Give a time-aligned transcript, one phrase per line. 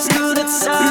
[0.00, 0.34] let's do
[0.64, 0.89] time.